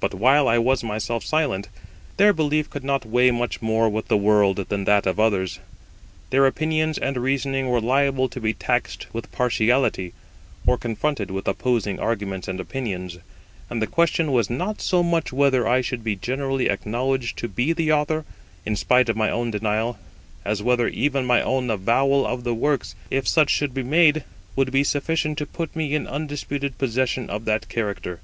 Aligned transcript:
But 0.00 0.12
while 0.12 0.48
I 0.48 0.58
was 0.58 0.84
myself 0.84 1.24
silent, 1.24 1.70
their 2.18 2.34
belief 2.34 2.68
could 2.68 2.84
not 2.84 3.06
weigh 3.06 3.30
much 3.30 3.62
more 3.62 3.88
with 3.88 4.08
the 4.08 4.18
world 4.18 4.66
than 4.68 4.84
that 4.84 5.06
of 5.06 5.18
others; 5.18 5.60
their 6.28 6.44
opinions 6.44 6.98
and 6.98 7.16
reasoning 7.16 7.68
were 7.70 7.80
liable 7.80 8.28
to 8.28 8.38
be 8.38 8.52
taxed 8.52 9.06
with 9.14 9.32
partiality, 9.32 10.12
or 10.66 10.76
confronted 10.76 11.30
with 11.30 11.48
opposing 11.48 11.98
arguments 11.98 12.48
and 12.48 12.60
opinions; 12.60 13.16
and 13.70 13.80
the 13.80 13.86
question 13.86 14.30
was 14.30 14.50
not 14.50 14.82
so 14.82 15.02
much 15.02 15.32
whether 15.32 15.66
I 15.66 15.80
should 15.80 16.04
be 16.04 16.16
generally 16.16 16.68
acknowledged 16.68 17.38
to 17.38 17.48
be 17.48 17.72
the 17.72 17.92
Author, 17.92 18.26
in 18.66 18.76
spite 18.76 19.08
of 19.08 19.16
my 19.16 19.30
own 19.30 19.50
denial, 19.50 19.98
as 20.44 20.62
whether 20.62 20.86
even 20.86 21.24
my 21.24 21.40
own 21.40 21.70
avowal 21.70 22.26
of 22.26 22.44
the 22.44 22.54
works, 22.54 22.94
if 23.10 23.26
such 23.26 23.48
should 23.48 23.72
be 23.72 23.82
made, 23.82 24.22
would 24.54 24.70
be 24.70 24.84
sufficient 24.84 25.38
to 25.38 25.46
put 25.46 25.74
me 25.74 25.94
in 25.94 26.06
undisputed 26.06 26.76
possession 26.76 27.30
of 27.30 27.46
that 27.46 27.70
character. 27.70 28.20